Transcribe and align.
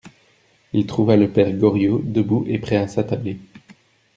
Il 0.73 0.87
trouva 0.87 1.15
le 1.15 1.29
père 1.31 1.53
Goriot 1.53 2.01
debout 2.03 2.43
et 2.47 2.57
prêt 2.57 2.77
à 2.77 2.87
s'attabler. 2.87 3.37